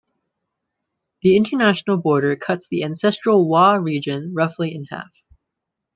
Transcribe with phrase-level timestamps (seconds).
[1.21, 5.21] The international border cuts the ancestral Wa region roughly in half.